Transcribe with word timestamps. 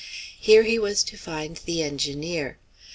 Here 0.39 0.63
he 0.63 0.79
was 0.79 1.03
to 1.03 1.15
find 1.15 1.57
the 1.57 1.83
engineer. 1.83 2.57